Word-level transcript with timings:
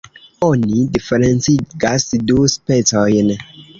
Oni 0.45 0.79
diferencigas 0.95 2.07
du 2.31 2.39
specojn. 2.55 3.31